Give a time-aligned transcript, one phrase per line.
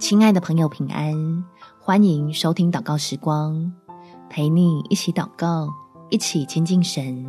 [0.00, 1.44] 亲爱的朋友，平安！
[1.78, 3.70] 欢迎收听祷告时光，
[4.30, 5.68] 陪你一起祷告，
[6.08, 7.22] 一起亲近神，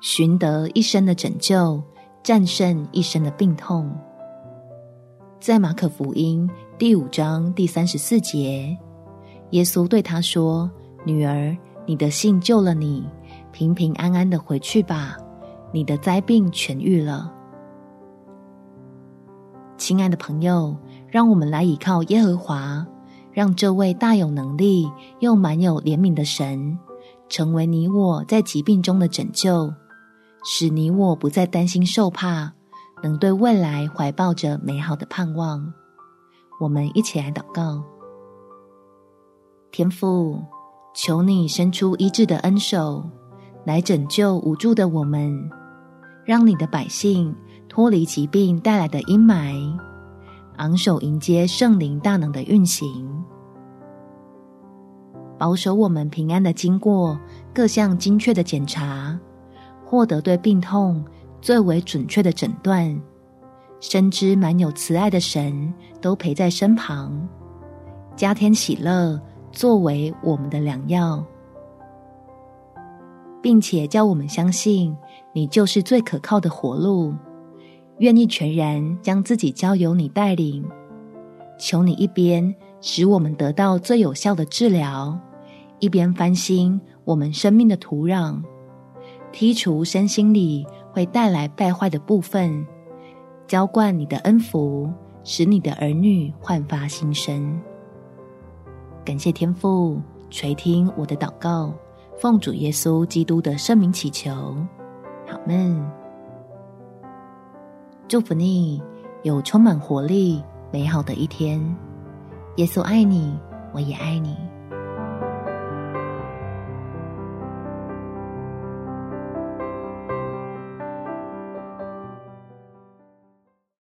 [0.00, 1.80] 寻得一生的拯救，
[2.24, 3.88] 战胜一生的病痛。
[5.40, 8.76] 在马可福音第五章第三十四节，
[9.50, 10.68] 耶稣对他说
[11.06, 11.56] ：“女儿，
[11.86, 13.08] 你的信救了你，
[13.52, 15.16] 平平安安的回去吧，
[15.72, 17.32] 你的灾病痊愈了。”
[19.86, 20.74] 亲爱的朋友，
[21.10, 22.86] 让我们来倚靠耶和华，
[23.32, 26.78] 让这位大有能力又满有怜悯的神，
[27.28, 29.70] 成为你我在疾病中的拯救，
[30.42, 32.50] 使你我不再担心受怕，
[33.02, 35.70] 能对未来怀抱着美好的盼望。
[36.58, 37.84] 我们一起来祷告：
[39.70, 40.42] 天父，
[40.94, 43.04] 求你伸出医治的恩手，
[43.66, 45.50] 来拯救无助的我们，
[46.24, 47.36] 让你的百姓。
[47.74, 49.76] 脱离疾病带来的阴霾，
[50.58, 53.04] 昂首迎接圣灵大能的运行，
[55.36, 57.18] 保守我们平安的经过
[57.52, 59.18] 各项精确的检查，
[59.84, 61.04] 获得对病痛
[61.40, 62.96] 最为准确的诊断。
[63.80, 67.28] 深知满有慈爱的神都陪在身旁，
[68.14, 69.20] 加添喜乐
[69.50, 71.24] 作为我们的良药，
[73.42, 74.96] 并且叫我们相信
[75.32, 77.12] 你就是最可靠的活路。
[77.98, 80.64] 愿意全然将自己交由你带领，
[81.58, 85.18] 求你一边使我们得到最有效的治疗，
[85.78, 88.42] 一边翻新我们生命的土壤，
[89.32, 92.66] 剔除身心里会带来败坏的部分，
[93.46, 94.90] 浇灌你的恩福，
[95.22, 97.60] 使你的儿女焕发新生。
[99.04, 101.72] 感谢天父垂听我的祷告，
[102.18, 104.32] 奉主耶稣基督的圣名祈求，
[105.28, 106.03] 阿们。
[108.14, 108.80] 祝福你
[109.24, 110.40] 有充满活力、
[110.72, 111.60] 美好的一天。
[112.58, 113.36] 耶稣爱你，
[113.72, 114.36] 我也爱你。